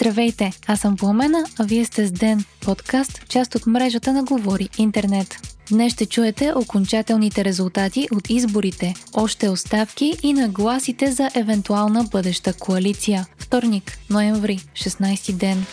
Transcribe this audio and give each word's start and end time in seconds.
Здравейте, 0.00 0.52
аз 0.66 0.80
съм 0.80 0.96
Пламена, 0.96 1.44
а 1.58 1.64
вие 1.64 1.84
сте 1.84 2.06
с 2.06 2.12
Ден, 2.12 2.44
подкаст, 2.60 3.28
част 3.28 3.54
от 3.54 3.66
мрежата 3.66 4.12
на 4.12 4.24
Говори 4.24 4.68
Интернет. 4.78 5.58
Днес 5.70 5.92
ще 5.92 6.06
чуете 6.06 6.52
окончателните 6.56 7.44
резултати 7.44 8.08
от 8.12 8.30
изборите, 8.30 8.94
още 9.14 9.48
оставки 9.48 10.14
и 10.22 10.32
нагласите 10.32 11.12
за 11.12 11.30
евентуална 11.34 12.04
бъдеща 12.04 12.52
коалиция. 12.52 13.26
Вторник, 13.38 13.98
ноември, 14.10 14.58
16 14.74 15.32
ден. 15.32 15.66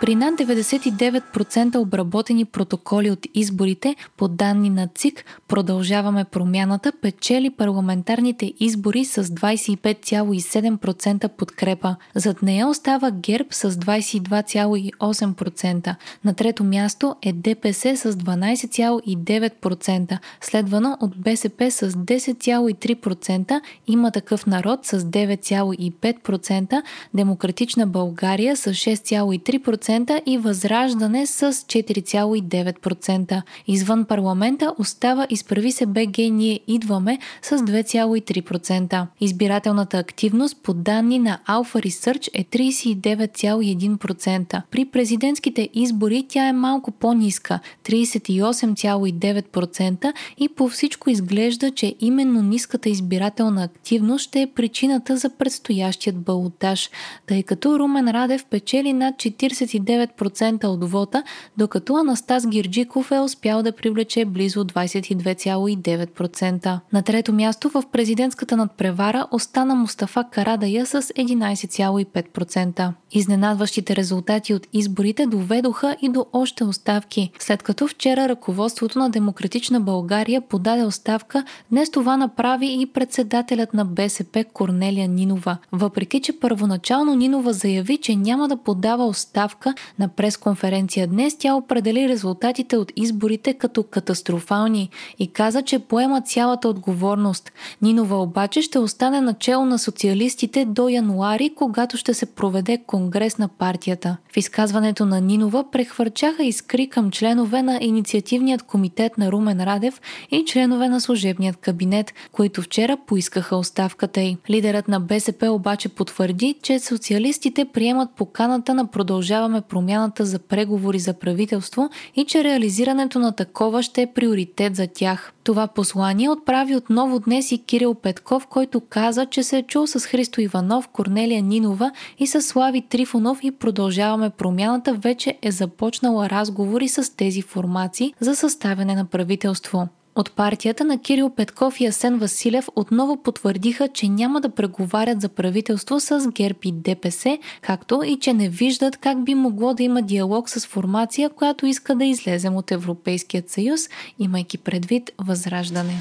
При 0.00 0.14
над 0.14 0.34
99% 0.34 1.76
обработени 1.76 2.44
протоколи 2.44 3.10
от 3.10 3.26
изборите 3.34 3.96
по 4.16 4.28
данни 4.28 4.70
на 4.70 4.88
ЦИК 4.94 5.24
продължаваме 5.48 6.24
промяната 6.24 6.92
печели 7.02 7.50
парламентарните 7.50 8.52
избори 8.60 9.04
с 9.04 9.24
25,7% 9.24 11.28
подкрепа. 11.28 11.96
Зад 12.14 12.42
нея 12.42 12.68
остава 12.68 13.10
ГЕРБ 13.10 13.48
с 13.50 13.70
22,8%. 13.70 15.94
На 16.24 16.34
трето 16.34 16.64
място 16.64 17.16
е 17.22 17.32
ДПС 17.32 17.96
с 17.96 18.12
12,9%, 18.12 20.18
следвано 20.40 20.96
от 21.00 21.20
БСП 21.20 21.70
с 21.70 21.90
10,3%, 21.90 23.60
има 23.86 24.10
такъв 24.10 24.46
народ 24.46 24.86
с 24.86 25.00
9,5%, 25.00 26.82
Демократична 27.14 27.86
България 27.86 28.56
с 28.56 28.72
6,3%, 28.72 29.87
4,9% 29.88 30.22
и 30.26 30.38
Възраждане 30.38 31.26
с 31.26 31.52
4,9%. 31.52 33.42
Извън 33.66 34.04
парламента 34.04 34.74
остава 34.78 35.26
изправи 35.30 35.72
се 35.72 35.86
БГ 35.86 36.18
Ние 36.18 36.60
идваме 36.66 37.18
с 37.42 37.58
2,3%. 37.58 39.06
Избирателната 39.20 39.98
активност 39.98 40.56
по 40.62 40.74
данни 40.74 41.18
на 41.18 41.38
Alpha 41.48 41.86
Research 41.86 42.28
е 42.34 42.44
39,1%. 42.44 44.62
При 44.70 44.84
президентските 44.84 45.68
избори 45.74 46.26
тя 46.28 46.48
е 46.48 46.52
малко 46.52 46.90
по-ниска 46.90 47.60
38,9% 47.84 50.12
и 50.38 50.48
по 50.48 50.68
всичко 50.68 51.10
изглежда, 51.10 51.70
че 51.70 51.94
именно 52.00 52.42
ниската 52.42 52.88
избирателна 52.88 53.62
активност 53.62 54.24
ще 54.24 54.42
е 54.42 54.46
причината 54.46 55.16
за 55.16 55.30
предстоящият 55.30 56.16
балотаж, 56.16 56.90
тъй 57.26 57.42
като 57.42 57.78
Румен 57.78 58.08
Радев 58.08 58.44
печели 58.44 58.92
над 58.92 59.14
40 59.14 59.77
29% 59.80 60.64
от 60.64 60.90
вота, 60.90 61.22
докато 61.56 61.96
Анастас 61.96 62.46
Гирджиков 62.46 63.10
е 63.10 63.20
успял 63.20 63.62
да 63.62 63.72
привлече 63.72 64.24
близо 64.24 64.64
22,9%. 64.64 66.80
На 66.92 67.02
трето 67.02 67.32
място 67.32 67.68
в 67.68 67.84
президентската 67.92 68.56
надпревара 68.56 69.26
остана 69.30 69.74
Мустафа 69.74 70.24
Карадая 70.32 70.86
с 70.86 71.02
11,5%. 71.02 72.92
Изненадващите 73.12 73.96
резултати 73.96 74.54
от 74.54 74.66
изборите 74.72 75.26
доведоха 75.26 75.96
и 76.02 76.08
до 76.08 76.26
още 76.32 76.64
оставки. 76.64 77.30
След 77.38 77.62
като 77.62 77.88
вчера 77.88 78.28
ръководството 78.28 78.98
на 78.98 79.10
Демократична 79.10 79.80
България 79.80 80.40
подаде 80.40 80.84
оставка, 80.84 81.44
днес 81.70 81.90
това 81.90 82.16
направи 82.16 82.76
и 82.80 82.86
председателят 82.86 83.74
на 83.74 83.84
БСП 83.84 84.44
Корнелия 84.52 85.08
Нинова. 85.08 85.56
Въпреки, 85.72 86.20
че 86.20 86.40
първоначално 86.40 87.14
Нинова 87.14 87.52
заяви, 87.52 87.98
че 87.98 88.16
няма 88.16 88.48
да 88.48 88.56
подава 88.56 89.06
оставка, 89.06 89.67
заявка 89.68 89.74
на 89.98 90.08
пресконференция 90.08 91.06
днес, 91.06 91.36
тя 91.38 91.54
определи 91.54 92.08
резултатите 92.08 92.76
от 92.76 92.92
изборите 92.96 93.54
като 93.54 93.82
катастрофални 93.82 94.90
и 95.18 95.32
каза, 95.32 95.62
че 95.62 95.78
поема 95.78 96.20
цялата 96.20 96.68
отговорност. 96.68 97.52
Нинова 97.82 98.22
обаче 98.22 98.62
ще 98.62 98.78
остане 98.78 99.20
начало 99.20 99.64
на 99.64 99.78
социалистите 99.78 100.64
до 100.64 100.88
януари, 100.88 101.50
когато 101.56 101.96
ще 101.96 102.14
се 102.14 102.26
проведе 102.26 102.78
конгрес 102.86 103.38
на 103.38 103.48
партията. 103.48 104.16
В 104.32 104.36
изказването 104.36 105.06
на 105.06 105.20
Нинова 105.20 105.70
прехвърчаха 105.70 106.44
искри 106.44 106.88
към 106.88 107.10
членове 107.10 107.62
на 107.62 107.78
инициативният 107.82 108.62
комитет 108.62 109.18
на 109.18 109.32
Румен 109.32 109.64
Радев 109.64 110.00
и 110.30 110.44
членове 110.44 110.88
на 110.88 111.00
служебният 111.00 111.56
кабинет, 111.56 112.12
които 112.32 112.62
вчера 112.62 112.96
поискаха 113.06 113.56
оставката 113.56 114.20
й. 114.20 114.36
Лидерът 114.50 114.88
на 114.88 115.00
БСП 115.00 115.50
обаче 115.50 115.88
потвърди, 115.88 116.54
че 116.62 116.78
социалистите 116.78 117.64
приемат 117.64 118.10
поканата 118.16 118.74
на 118.74 118.86
продължаваме 118.86 119.57
очакваме 119.58 119.68
промяната 119.68 120.24
за 120.24 120.38
преговори 120.38 120.98
за 120.98 121.14
правителство 121.14 121.90
и 122.16 122.24
че 122.24 122.44
реализирането 122.44 123.18
на 123.18 123.32
такова 123.32 123.82
ще 123.82 124.02
е 124.02 124.12
приоритет 124.12 124.76
за 124.76 124.86
тях. 124.86 125.32
Това 125.44 125.66
послание 125.66 126.30
отправи 126.30 126.76
отново 126.76 127.20
днес 127.20 127.52
и 127.52 127.58
Кирил 127.58 127.94
Петков, 127.94 128.46
който 128.46 128.80
каза, 128.80 129.26
че 129.26 129.42
се 129.42 129.58
е 129.58 129.62
чул 129.62 129.86
с 129.86 130.06
Христо 130.06 130.40
Иванов, 130.40 130.88
Корнелия 130.88 131.42
Нинова 131.42 131.90
и 132.18 132.26
с 132.26 132.42
Слави 132.42 132.82
Трифонов 132.82 133.38
и 133.42 133.50
продължаваме 133.50 134.30
промяната 134.30 134.94
вече 134.94 135.38
е 135.42 135.50
започнала 135.50 136.30
разговори 136.30 136.88
с 136.88 137.16
тези 137.16 137.42
формации 137.42 138.14
за 138.20 138.34
съставяне 138.34 138.94
на 138.94 139.04
правителство. 139.04 139.88
От 140.16 140.32
партията 140.32 140.84
на 140.84 140.98
Кирил 140.98 141.30
Петков 141.30 141.80
и 141.80 141.86
Асен 141.86 142.18
Василев 142.18 142.68
отново 142.76 143.22
потвърдиха, 143.22 143.88
че 143.88 144.08
няма 144.08 144.40
да 144.40 144.48
преговарят 144.48 145.20
за 145.20 145.28
правителство 145.28 146.00
с 146.00 146.28
ГЕРБ 146.32 146.58
и 146.64 146.72
ДПС, 146.72 147.38
както 147.62 148.02
и 148.06 148.18
че 148.18 148.32
не 148.32 148.48
виждат 148.48 148.96
как 148.96 149.24
би 149.24 149.34
могло 149.34 149.74
да 149.74 149.82
има 149.82 150.02
диалог 150.02 150.50
с 150.50 150.66
формация, 150.66 151.30
която 151.30 151.66
иска 151.66 151.94
да 151.94 152.04
излезем 152.04 152.56
от 152.56 152.70
Европейският 152.70 153.50
съюз, 153.50 153.80
имайки 154.18 154.58
предвид 154.58 155.10
възраждане. 155.18 156.00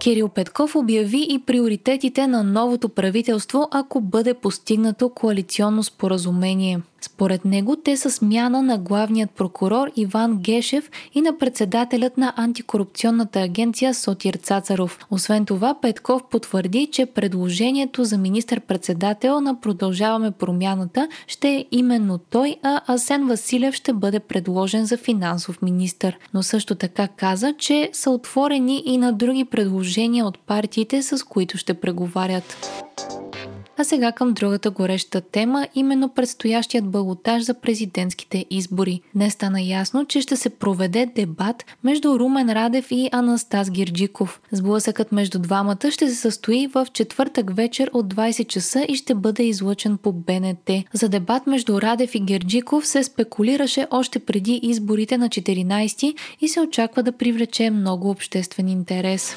Кирил 0.00 0.28
Петков 0.28 0.76
обяви 0.76 1.26
и 1.30 1.38
приоритетите 1.38 2.26
на 2.26 2.44
новото 2.44 2.88
правителство, 2.88 3.68
ако 3.70 4.00
бъде 4.00 4.34
постигнато 4.34 5.08
коалиционно 5.08 5.82
споразумение. 5.82 6.80
Според 7.00 7.44
него 7.44 7.76
те 7.76 7.96
са 7.96 8.10
смяна 8.10 8.62
на 8.62 8.78
главният 8.78 9.30
прокурор 9.30 9.90
Иван 9.96 10.36
Гешев 10.36 10.90
и 11.14 11.20
на 11.20 11.38
председателят 11.38 12.18
на 12.18 12.32
антикорупционната 12.36 13.40
агенция 13.40 13.94
Сотир 13.94 14.34
Цацаров. 14.34 14.98
Освен 15.10 15.46
това, 15.46 15.80
Петков 15.80 16.22
потвърди, 16.30 16.88
че 16.92 17.06
предложението 17.06 18.04
за 18.04 18.18
министър-председател 18.18 19.40
на 19.40 19.60
Продължаваме 19.60 20.30
промяната 20.30 21.08
ще 21.26 21.48
е 21.48 21.66
именно 21.70 22.18
той, 22.18 22.56
а 22.62 22.80
Асен 22.94 23.26
Василев 23.26 23.74
ще 23.74 23.92
бъде 23.92 24.20
предложен 24.20 24.86
за 24.86 24.96
финансов 24.96 25.62
министър. 25.62 26.18
Но 26.34 26.42
също 26.42 26.74
така 26.74 27.08
каза, 27.08 27.54
че 27.58 27.90
са 27.92 28.10
отворени 28.10 28.82
и 28.86 28.96
на 28.98 29.12
други 29.12 29.44
предложения 29.44 30.26
от 30.26 30.38
партиите, 30.38 31.02
с 31.02 31.24
които 31.24 31.58
ще 31.58 31.74
преговарят. 31.74 32.56
А 33.80 33.84
сега 33.84 34.12
към 34.12 34.32
другата 34.32 34.70
гореща 34.70 35.20
тема, 35.20 35.66
именно 35.74 36.08
предстоящият 36.08 36.90
балотаж 36.90 37.42
за 37.42 37.54
президентските 37.54 38.46
избори. 38.50 39.00
Днес 39.14 39.32
стана 39.32 39.62
ясно, 39.62 40.06
че 40.06 40.20
ще 40.20 40.36
се 40.36 40.50
проведе 40.50 41.06
дебат 41.06 41.64
между 41.84 42.18
Румен 42.18 42.50
Радев 42.50 42.86
и 42.90 43.08
Анастас 43.12 43.70
Гирджиков. 43.70 44.40
Сблъсъкът 44.52 45.12
между 45.12 45.38
двамата 45.38 45.90
ще 45.90 46.08
се 46.08 46.14
състои 46.14 46.66
в 46.66 46.86
четвъртък 46.92 47.56
вечер 47.56 47.90
от 47.92 48.14
20 48.14 48.46
часа 48.46 48.86
и 48.88 48.96
ще 48.96 49.14
бъде 49.14 49.42
излъчен 49.42 49.98
по 49.98 50.12
БНТ. 50.12 50.70
За 50.92 51.08
дебат 51.08 51.46
между 51.46 51.80
Радев 51.80 52.14
и 52.14 52.20
Герджиков 52.20 52.86
се 52.86 53.02
спекулираше 53.02 53.86
още 53.90 54.18
преди 54.18 54.60
изборите 54.62 55.18
на 55.18 55.28
14 55.28 56.14
и 56.40 56.48
се 56.48 56.60
очаква 56.60 57.02
да 57.02 57.12
привлече 57.12 57.70
много 57.70 58.10
обществен 58.10 58.68
интерес 58.68 59.36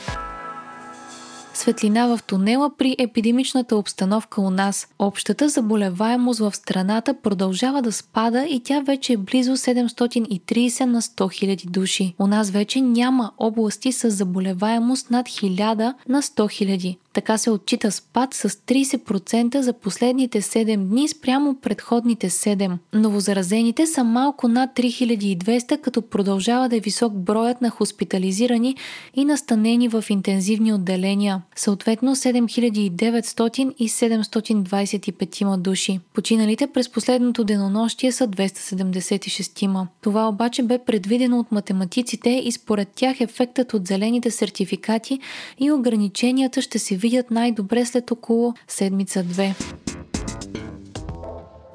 светлина 1.54 2.08
в 2.08 2.24
тунела 2.24 2.72
при 2.78 2.96
епидемичната 3.00 3.76
обстановка 3.76 4.42
у 4.42 4.50
нас. 4.50 4.88
Общата 5.00 5.50
заболеваемост 5.50 6.40
в 6.40 6.56
страната 6.56 7.14
продължава 7.14 7.82
да 7.82 7.92
спада 7.92 8.46
и 8.46 8.60
тя 8.60 8.80
вече 8.80 9.14
е 9.14 9.18
близо 9.18 9.52
730 9.52 10.86
на 10.86 11.02
100 11.02 11.56
000 11.56 11.70
души. 11.70 12.16
У 12.20 12.28
нас 12.28 12.50
вече 12.50 12.82
няма 12.82 13.32
области 13.38 13.92
с 13.92 14.10
заболеваемост 14.10 15.10
над 15.10 15.28
1000 15.28 15.94
на 16.08 16.22
100 16.22 16.66
000. 16.66 16.98
Така 17.14 17.38
се 17.38 17.52
отчита 17.52 17.92
спад 17.92 18.34
с 18.34 18.50
30% 18.50 19.60
за 19.60 19.74
последните 19.74 20.42
7 20.42 20.78
дни 20.78 21.08
спрямо 21.08 21.56
предходните 21.62 22.30
7. 22.30 22.78
Новозаразените 22.94 23.88
са 23.88 24.04
малко 24.04 24.48
над 24.48 24.70
3200, 24.76 25.82
като 25.82 26.02
продължава 26.02 26.70
да 26.70 26.78
е 26.78 26.80
висок 26.80 27.14
броят 27.14 27.62
на 27.62 27.70
хоспитализирани 27.70 28.76
и 29.16 29.26
настанени 29.26 29.88
в 29.88 30.04
интензивни 30.10 30.74
отделения. 30.74 31.42
Съответно 31.56 32.16
7900 32.16 33.74
и 33.80 33.90
725 33.90 35.58
души. 35.58 36.00
Починалите 36.14 36.68
през 36.68 36.90
последното 36.90 37.44
денонощие 37.44 38.12
са 38.12 38.28
276. 38.28 39.88
Това 40.02 40.28
обаче 40.28 40.64
бе 40.64 40.80
предвидено 40.80 41.40
от 41.40 41.52
математиците 41.52 42.42
и 42.46 42.52
според 42.52 42.88
тях 42.96 43.22
ефектът 43.22 43.74
от 43.74 43.88
зелените 43.88 44.32
сертификати 44.32 45.20
и 45.60 45.72
ограниченията 45.72 46.62
ще 46.62 46.80
се 46.80 47.03
видят 47.04 47.32
най-добре 47.32 47.86
след 47.86 48.12
около 48.12 48.54
седмица-две. 48.68 49.56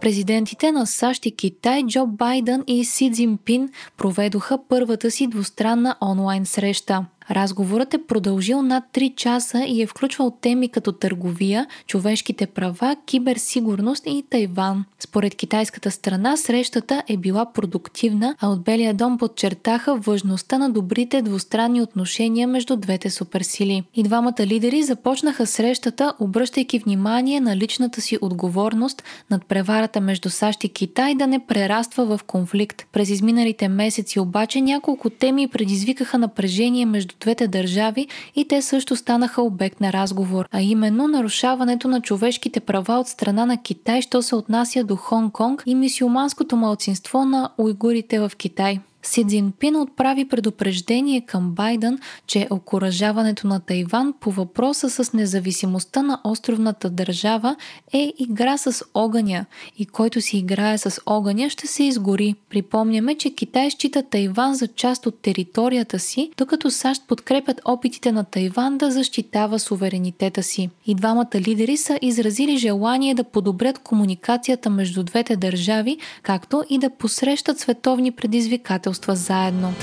Президентите 0.00 0.72
на 0.72 0.86
САЩ 0.86 1.26
и 1.26 1.36
Китай 1.36 1.82
Джо 1.86 2.06
Байден 2.06 2.64
и 2.66 2.84
Си 2.84 3.12
Цзинпин 3.12 3.68
проведоха 3.96 4.58
първата 4.68 5.10
си 5.10 5.26
двустранна 5.26 5.96
онлайн 6.02 6.46
среща. 6.46 7.06
Разговорът 7.30 7.94
е 7.94 8.02
продължил 8.02 8.62
над 8.62 8.84
3 8.92 9.14
часа 9.14 9.64
и 9.68 9.82
е 9.82 9.86
включвал 9.86 10.30
теми 10.40 10.68
като 10.68 10.92
търговия, 10.92 11.66
човешките 11.86 12.46
права, 12.46 12.96
киберсигурност 13.06 14.02
и 14.06 14.24
Тайван. 14.30 14.84
Според 14.98 15.34
китайската 15.34 15.90
страна 15.90 16.36
срещата 16.36 17.02
е 17.08 17.16
била 17.16 17.52
продуктивна, 17.52 18.36
а 18.40 18.48
от 18.48 18.62
Белия 18.62 18.94
дом 18.94 19.18
подчертаха 19.18 19.96
важността 19.96 20.58
на 20.58 20.70
добрите 20.70 21.22
двустранни 21.22 21.82
отношения 21.82 22.48
между 22.48 22.76
двете 22.76 23.10
суперсили. 23.10 23.82
И 23.94 24.02
двамата 24.02 24.40
лидери 24.40 24.82
започнаха 24.82 25.46
срещата, 25.46 26.14
обръщайки 26.20 26.78
внимание 26.78 27.40
на 27.40 27.56
личната 27.56 28.00
си 28.00 28.18
отговорност 28.20 29.02
над 29.30 29.46
преварата 29.46 30.00
между 30.00 30.30
САЩ 30.30 30.64
и 30.64 30.68
Китай 30.68 31.14
да 31.14 31.26
не 31.26 31.46
прераства 31.46 32.16
в 32.16 32.24
конфликт. 32.24 32.86
През 32.92 33.10
изминалите 33.10 33.68
месеци 33.68 34.20
обаче 34.20 34.60
няколко 34.60 35.10
теми 35.10 35.48
предизвикаха 35.48 36.18
напрежение 36.18 36.86
между 36.86 37.14
двете 37.20 37.48
държави 37.48 38.08
и 38.36 38.48
те 38.48 38.62
също 38.62 38.96
станаха 38.96 39.42
обект 39.42 39.80
на 39.80 39.92
разговор, 39.92 40.48
а 40.52 40.60
именно 40.60 41.08
нарушаването 41.08 41.88
на 41.88 42.00
човешките 42.00 42.60
права 42.60 42.98
от 42.98 43.08
страна 43.08 43.46
на 43.46 43.62
Китай, 43.62 44.02
що 44.02 44.22
се 44.22 44.36
отнася 44.36 44.84
до 44.84 44.96
Хонг-Конг 44.96 45.62
и 45.66 45.74
мисиоманското 45.74 46.56
малцинство 46.56 47.24
на 47.24 47.50
уйгурите 47.58 48.20
в 48.20 48.32
Китай. 48.36 48.80
Си 49.02 49.24
Цзинпин 49.28 49.76
отправи 49.76 50.28
предупреждение 50.28 51.20
към 51.20 51.50
Байден, 51.50 51.98
че 52.26 52.46
окоръжаването 52.50 53.46
на 53.46 53.60
Тайван 53.60 54.14
по 54.20 54.30
въпроса 54.30 54.90
с 54.90 55.12
независимостта 55.12 56.02
на 56.02 56.20
островната 56.24 56.90
държава 56.90 57.56
е 57.92 58.12
игра 58.18 58.58
с 58.58 58.84
огъня 58.94 59.46
и 59.78 59.86
който 59.86 60.20
си 60.20 60.38
играе 60.38 60.78
с 60.78 61.00
огъня 61.06 61.50
ще 61.50 61.66
се 61.66 61.84
изгори. 61.84 62.34
Припомняме, 62.50 63.14
че 63.14 63.34
Китай 63.34 63.70
счита 63.70 64.02
Тайван 64.02 64.54
за 64.54 64.68
част 64.68 65.06
от 65.06 65.22
територията 65.22 65.98
си, 65.98 66.30
докато 66.36 66.70
САЩ 66.70 67.02
подкрепят 67.08 67.60
опитите 67.64 68.12
на 68.12 68.24
Тайван 68.24 68.78
да 68.78 68.90
защитава 68.90 69.58
суверенитета 69.58 70.42
си. 70.42 70.70
И 70.86 70.94
двамата 70.94 71.34
лидери 71.34 71.76
са 71.76 71.98
изразили 72.02 72.56
желание 72.56 73.14
да 73.14 73.24
подобрят 73.24 73.78
комуникацията 73.78 74.70
между 74.70 75.02
двете 75.02 75.36
държави, 75.36 75.98
както 76.22 76.64
и 76.70 76.78
да 76.78 76.90
посрещат 76.90 77.58
световни 77.58 78.12
предизвикателства 78.12 78.87
председателства 78.88 79.16
заедно. 79.16 79.74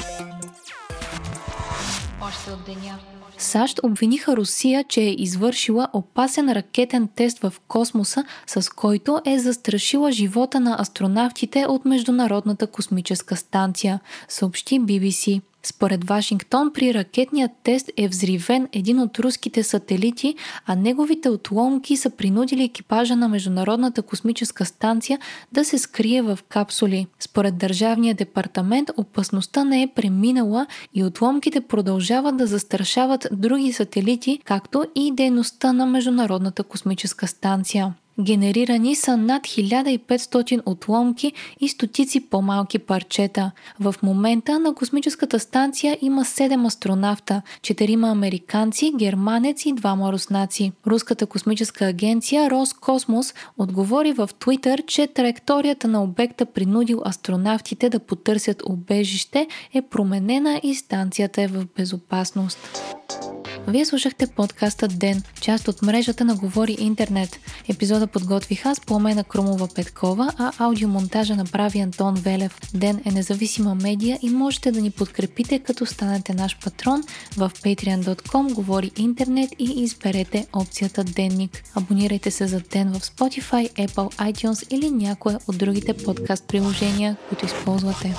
Още 2.22 2.52
от 2.52 2.66
деня. 2.66 3.00
САЩ 3.38 3.80
обвиниха 3.84 4.38
Русия, 4.38 4.84
че 4.84 5.02
е 5.02 5.16
извършила 5.18 5.88
опасен 5.94 6.52
ракетен 6.52 7.08
тест 7.16 7.40
в 7.40 7.54
космоса, 7.68 8.24
с 8.48 8.70
който 8.70 9.22
е 9.26 9.40
застрашила 9.40 10.12
живота 10.12 10.60
на 10.60 10.82
астронавтите 10.82 11.66
от 11.66 11.86
Международната 11.86 12.68
космическа 12.68 13.36
станция, 13.36 14.00
съобщи 14.28 14.80
BBC. 14.80 15.42
Според 15.66 16.04
Вашингтон 16.04 16.72
при 16.74 16.94
ракетния 16.94 17.50
тест 17.64 17.90
е 17.98 18.08
взривен 18.08 18.68
един 18.72 19.00
от 19.00 19.20
руските 19.20 19.64
сателити, 19.64 20.36
а 20.66 20.76
неговите 20.76 21.30
отломки 21.30 21.98
са 21.98 22.10
принудили 22.10 22.64
екипажа 22.64 23.16
на 23.16 23.28
Международната 23.28 24.02
космическа 24.02 24.66
станция 24.66 25.20
да 25.52 25.66
се 25.66 25.78
скрие 25.78 26.22
в 26.22 26.40
капсули. 26.50 27.08
Според 27.20 27.58
Държавния 27.58 28.16
департамент 28.16 28.90
опасността 28.98 29.64
не 29.64 29.84
е 29.84 29.92
преминала 29.96 30.68
и 30.94 31.04
отломките 31.04 31.62
продължават 31.62 32.38
да 32.38 32.48
застрашават 32.48 33.28
други 33.32 33.74
сателити, 33.74 34.40
както 34.46 34.86
и 34.96 35.12
дейността 35.12 35.74
на 35.74 35.86
Международната 35.86 36.64
космическа 36.64 37.28
станция. 37.28 37.94
Генерирани 38.20 38.96
са 38.96 39.18
над 39.18 39.44
1500 39.44 40.62
отломки 40.66 41.34
и 41.60 41.70
стотици 41.70 42.30
по-малки 42.30 42.80
парчета. 42.80 43.52
В 43.80 43.96
момента 44.04 44.60
на 44.60 44.76
космическата 44.76 45.40
станция 45.40 45.98
има 46.02 46.26
7 46.26 46.68
астронавта, 46.68 47.42
4 47.62 48.12
американци, 48.12 48.94
германец 48.96 49.66
и 49.66 49.74
2 49.74 50.12
руснаци. 50.12 50.72
Руската 50.88 51.26
космическа 51.26 51.86
агенция 51.86 52.50
Роскосмос 52.50 53.34
отговори 53.58 54.14
в 54.14 54.30
Твитър, 54.40 54.84
че 54.88 55.08
траекторията 55.08 55.88
на 55.88 56.04
обекта 56.04 56.46
принудил 56.46 57.02
астронавтите 57.06 57.90
да 57.90 58.00
потърсят 58.00 58.64
обежище 58.66 59.48
е 59.74 59.82
променена 59.82 60.60
и 60.64 60.76
станцията 60.76 61.42
е 61.42 61.48
в 61.48 61.66
безопасност. 61.78 62.82
Вие 63.68 63.86
слушахте 63.86 64.28
подкаста 64.28 64.88
Ден, 64.88 65.24
част 65.42 65.68
от 65.68 65.82
мрежата 65.82 66.26
на 66.26 66.36
Говори 66.36 66.78
Интернет. 66.80 67.40
Епизода 67.70 68.08
подготвих 68.08 68.66
аз, 68.66 68.80
Пламена 68.80 69.24
Крумова 69.24 69.68
Петкова, 69.76 70.34
а 70.38 70.52
аудиомонтажа 70.60 71.36
направи 71.36 71.80
Антон 71.80 72.14
Велев. 72.16 72.60
Ден 72.74 73.02
е 73.06 73.12
независима 73.12 73.76
медия 73.76 74.20
и 74.22 74.30
можете 74.30 74.72
да 74.72 74.82
ни 74.82 74.92
подкрепите, 74.92 75.60
като 75.60 75.86
станете 75.86 76.34
наш 76.34 76.58
патрон 76.64 77.04
в 77.38 77.52
patreon.com 77.64 78.54
Говори 78.54 78.92
Интернет 78.98 79.50
и 79.60 79.84
изберете 79.84 80.48
опцията 80.54 81.04
Денник. 81.04 81.64
Абонирайте 81.76 82.32
се 82.32 82.48
за 82.48 82.60
Ден 82.60 82.94
в 82.94 83.00
Spotify, 83.00 83.88
Apple, 83.88 84.32
iTunes 84.32 84.74
или 84.76 84.92
някое 84.92 85.38
от 85.48 85.58
другите 85.58 85.94
подкаст 85.94 86.48
приложения, 86.48 87.18
които 87.30 87.46
използвате. 87.46 88.16